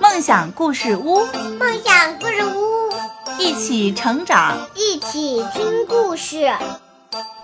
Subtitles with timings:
[0.00, 1.24] 梦想故事屋，
[1.58, 2.90] 梦想故事屋，
[3.38, 6.50] 一起成长，一起听故事。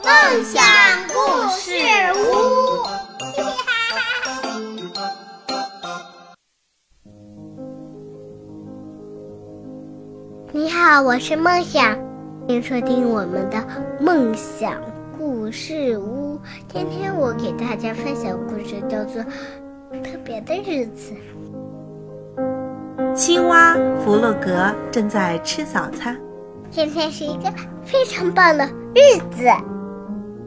[0.03, 0.63] 梦想
[1.09, 1.15] 故
[1.57, 1.73] 事
[2.15, 2.87] 屋，
[10.53, 12.01] 你好，我是梦想，欢
[12.49, 13.67] 迎收听我们的
[14.01, 14.81] 梦想
[15.17, 16.39] 故事屋。
[16.69, 19.23] 今天我给大家分享故事，叫做
[20.03, 21.13] 《特别的日子》。
[23.27, 23.75] 青蛙
[24.05, 26.15] 弗洛格正在吃早餐。
[26.71, 27.51] 今天是一个
[27.83, 29.49] 非常棒的日子。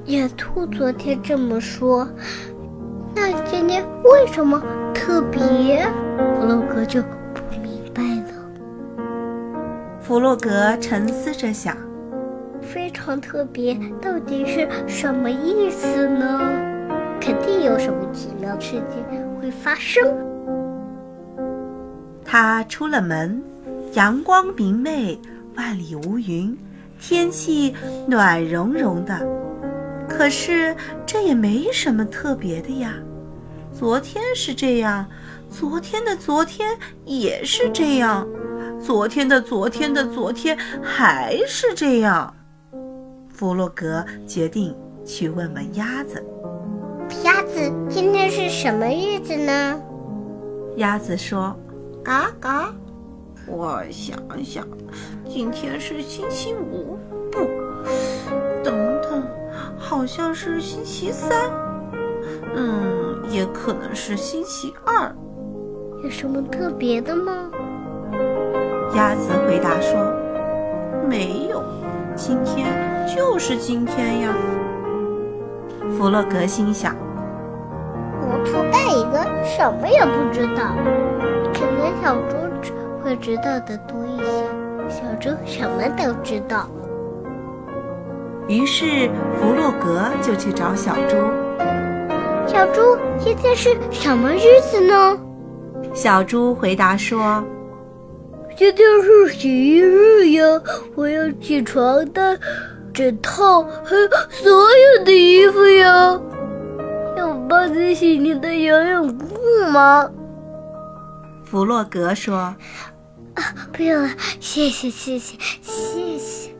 [0.05, 2.07] 野兔昨天这么说，
[3.15, 4.61] 那今天为什么
[4.93, 5.87] 特别？
[6.35, 9.03] 弗洛格就不明白了。
[9.99, 11.75] 弗洛格沉思着想：
[12.61, 16.39] 非常特别到底是什么意思呢？
[17.19, 19.03] 肯定有什么奇妙的事情
[19.41, 20.15] 会发生。
[22.29, 23.41] 他出了门，
[23.93, 25.17] 阳光明媚，
[25.55, 26.55] 万里无云，
[26.99, 27.73] 天气
[28.05, 29.25] 暖融融的。
[30.09, 30.75] 可是
[31.05, 32.95] 这也没什么特别的呀。
[33.71, 35.05] 昨天是这样，
[35.49, 38.27] 昨天的昨天也是这样，
[38.77, 42.33] 昨天的昨天的昨天还是这样。
[43.29, 44.75] 弗洛格决定
[45.05, 46.21] 去问问鸭子
[47.23, 49.81] ：“鸭子，今天是什么日子呢？”
[50.75, 51.57] 鸭子说。
[52.07, 52.73] 嘎嘎，
[53.45, 54.65] 我想想，
[55.27, 56.97] 今天是星期五，
[57.29, 57.39] 不，
[58.63, 59.21] 等等，
[59.77, 61.51] 好像是星期三，
[62.55, 65.13] 嗯，也可能是星期二。
[66.01, 67.51] 有什么特别的吗？
[68.95, 69.99] 鸭子回答说
[71.09, 71.61] ：“没有，
[72.15, 72.73] 今天
[73.05, 74.33] 就是今天呀。”
[75.99, 76.95] 弗洛格心想
[78.21, 80.71] ：“糊涂蛋一个，什么也不知道。”
[82.07, 82.37] 小猪
[83.03, 84.23] 会知道的多一些。
[84.87, 86.65] 小猪什么都知道。
[88.47, 91.17] 于是弗洛格就去找小猪。
[92.47, 95.19] 小猪，今天是什么日子呢？
[95.93, 97.43] 小猪回答说
[98.55, 100.45] ：“今天是洗衣日呀，
[100.95, 102.39] 我要起床单、
[102.93, 106.17] 枕套，还有所有的衣服呀。
[107.17, 110.09] 要我帮你洗你的游泳裤吗？”
[111.49, 112.35] 弗洛格说
[113.35, 114.09] ：“啊，不用了，
[114.41, 116.51] 谢谢，谢谢，谢谢。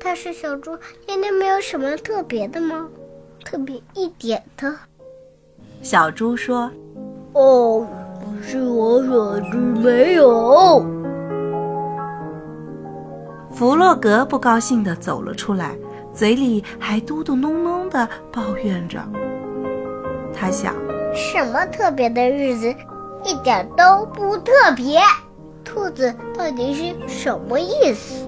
[0.00, 0.76] 但是小猪
[1.06, 2.88] 今天没有什么特别的吗？
[3.44, 4.74] 特别一点的？”
[5.82, 6.68] 小猪说
[7.34, 7.86] ：“哦，
[8.42, 10.84] 是我所知没有。”
[13.54, 15.78] 弗洛格不高兴地走了出来，
[16.12, 19.00] 嘴里还嘟嘟哝哝地抱怨着。
[20.34, 20.74] 他想：
[21.14, 22.74] 什么特别的日子？
[23.26, 25.00] 一点都不特别，
[25.64, 28.24] 兔子到底是什么意思？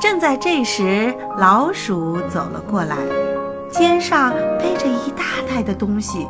[0.00, 2.96] 正在这时，老鼠走了过来，
[3.68, 6.28] 肩上背着一大袋的东西。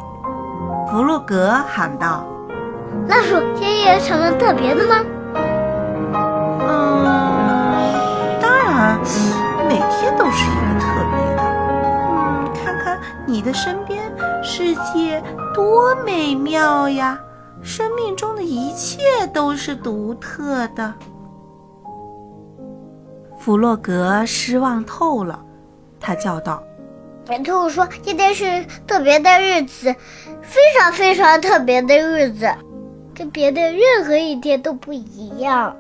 [0.91, 2.25] 弗洛格喊道
[3.07, 5.05] ：“老鼠，今天有什么特别的吗
[6.67, 7.05] ？”“嗯，
[8.41, 8.99] 当然，
[9.69, 11.43] 每天都是一个特别的。
[12.09, 14.03] 嗯，看看你的身边。”
[14.47, 15.14] 世界
[15.55, 17.19] 多美妙呀！
[17.63, 19.01] 生命中的一切
[19.33, 20.93] 都是独特的。
[23.39, 25.43] 弗洛格失望透了，
[26.01, 26.63] 他叫道
[27.31, 29.95] ：“野兔说，今天是特别的日子，
[30.43, 32.53] 非常非常特别的日子，
[33.15, 35.75] 跟别的任何一天都不一样。”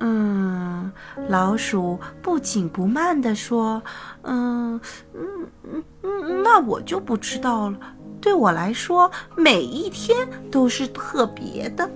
[0.00, 0.92] 嗯，
[1.28, 3.82] 老鼠不紧不慢地说
[4.22, 4.78] ：“嗯
[5.14, 7.76] 嗯嗯嗯，那我就不知道了。
[8.24, 11.88] 对我来说，每一天都是特别的。”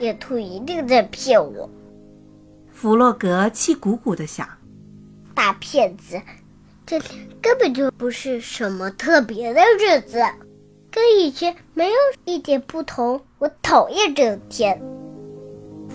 [0.00, 1.68] 野兔一定在骗我。
[2.72, 4.48] 弗洛格气鼓鼓地想
[5.36, 6.18] ：“大骗子，
[6.86, 10.24] 这天根本就不是什么特别的日子，
[10.90, 13.20] 跟以前没有一点不同。
[13.38, 14.80] 我讨厌这天。”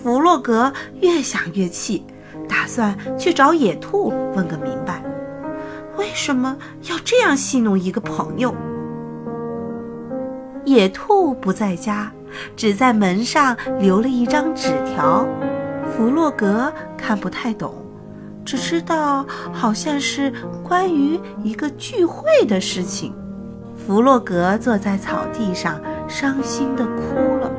[0.00, 2.04] 弗洛格越想越气，
[2.48, 5.04] 打算去找野兔问个明白，
[5.96, 6.56] 为什么
[6.88, 8.54] 要这样戏弄一个朋友？
[10.64, 12.10] 野兔不在家，
[12.56, 15.26] 只在门上留了一张纸条。
[15.96, 17.74] 弗洛格看不太懂，
[18.44, 20.32] 只知道好像是
[20.62, 23.12] 关于一个聚会的事情。
[23.76, 27.50] 弗洛格坐在草地上，伤心地哭了。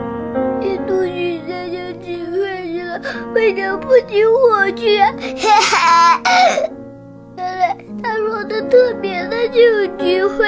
[0.61, 2.99] 野兔去参加聚会去了
[3.35, 4.95] 为什么不请我去？
[7.35, 10.47] 原来他说的特别的就有聚会，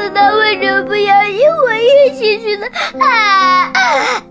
[0.00, 2.66] 那他为什么不愿意我一起去呢？
[2.98, 4.22] 啊啊！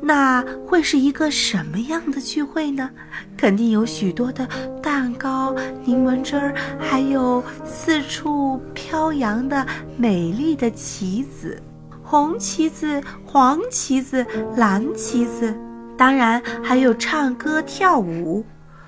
[0.00, 2.90] 那会是一个什么样的聚会呢？
[3.36, 4.48] 肯定有许多的
[4.82, 5.54] 蛋糕、
[5.84, 9.64] 柠檬汁儿，还有四处飘扬的
[9.96, 11.62] 美丽的旗子，
[12.02, 14.26] 红旗子、黄旗子、
[14.56, 15.54] 蓝旗子，
[15.96, 18.44] 当然还有唱歌跳舞。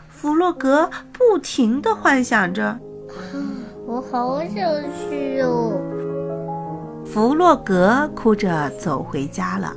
[0.09, 2.79] 弗洛格不停地幻想着。
[4.01, 4.57] 我好想
[4.95, 5.79] 去哦。”
[7.05, 9.75] 弗洛格哭着走回家了。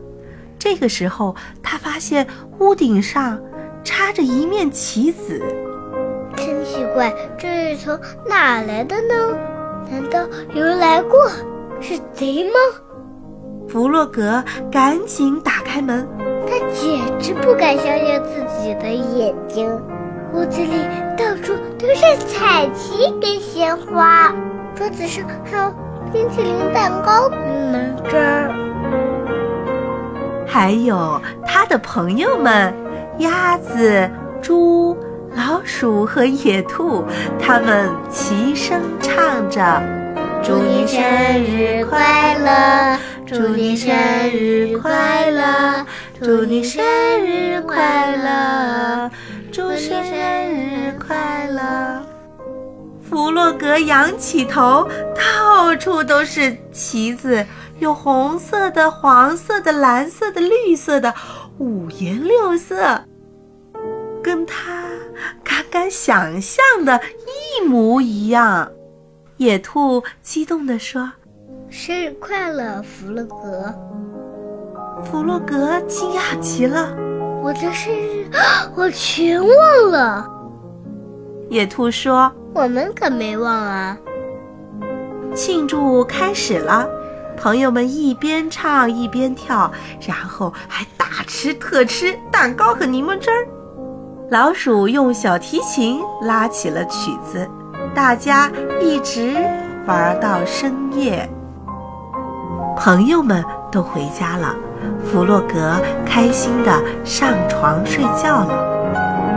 [0.58, 2.26] 这个时候，他发现
[2.60, 3.38] 屋顶上
[3.84, 5.42] 插着一面旗子。
[6.38, 9.38] 真奇怪，这是从哪来的呢？
[9.92, 11.30] 难道有人来过？
[11.82, 12.54] 是贼吗？
[13.68, 14.42] 弗洛格
[14.72, 16.08] 赶紧打开门，
[16.48, 19.70] 他简直不敢相信自己的眼睛。
[20.34, 20.74] 屋子里
[21.16, 24.34] 到处都是彩旗跟鲜花，
[24.76, 25.72] 桌子上还有
[26.12, 27.38] 冰淇淋、蛋糕、柠
[27.72, 28.52] 檬汁儿。
[30.48, 32.74] 还有他的朋友们，
[33.20, 34.10] 鸭子、
[34.42, 34.98] 猪、
[35.36, 37.06] 老鼠和野兔，
[37.40, 39.62] 他们齐声唱着
[40.42, 41.00] ：“祝你生
[41.44, 42.98] 日快乐，
[43.28, 43.96] 祝你生
[44.32, 45.86] 日快乐，
[46.20, 46.84] 祝你生
[47.24, 49.12] 日快乐，
[49.54, 52.04] 祝生日快乐。”
[53.08, 57.46] 弗洛格仰起头，到处都是旗子。
[57.78, 61.14] 有红色的、黄色的、蓝色的、绿色的，
[61.60, 63.04] 五颜六色，
[64.24, 64.86] 跟他
[65.44, 67.00] 刚刚想象的
[67.60, 68.72] 一模一样。
[69.38, 71.12] 野兔激动地说
[71.70, 73.76] ：“生日快乐，弗洛格！”
[75.04, 76.96] 弗洛格惊讶极了
[77.44, 78.26] ：“我的生日，
[78.76, 80.26] 我全忘了。”
[81.52, 83.98] 野兔说：“我们可没忘啊！”
[85.36, 86.88] 庆祝开始了。
[87.36, 89.70] 朋友们一边唱一边跳，
[90.08, 93.46] 然后还大吃特吃蛋糕和柠檬汁儿。
[94.30, 97.50] 老鼠用小提琴拉起了曲子，
[97.94, 98.50] 大家
[98.80, 99.36] 一直
[99.86, 101.28] 玩到深夜。
[102.78, 104.56] 朋友们都回家了，
[105.04, 106.72] 弗洛格开心的
[107.04, 108.54] 上床睡觉了。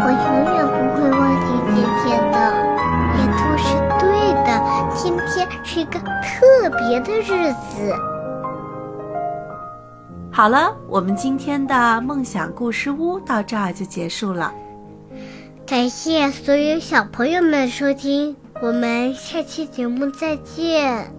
[0.03, 2.37] 我永远不会忘记今天的，
[3.17, 3.65] 野兔是
[3.99, 4.05] 对
[4.45, 4.49] 的，
[4.95, 5.99] 今天是一个。
[6.39, 7.95] 特别的日子。
[10.31, 14.53] 好了，我们今天的梦想故事屋到这儿就结束了。
[15.67, 21.11] 感谢所有小朋友们收听，我们下期节目再见。